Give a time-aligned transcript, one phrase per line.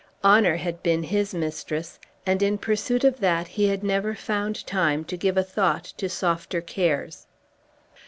[0.23, 5.03] Honor had been his mistress, and in pursuit of that he had never found time
[5.05, 7.27] to give a thought to softer cares.